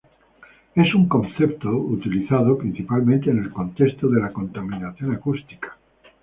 Es 0.73 0.95
un 0.95 1.07
concepto 1.07 1.69
utilizado, 1.69 2.57
principalmente, 2.57 3.29
en 3.29 3.37
el 3.37 3.51
contexto 3.51 4.07
de 4.09 4.19
la 4.19 4.33
contaminación 4.33 5.13
acústica. 5.13 5.77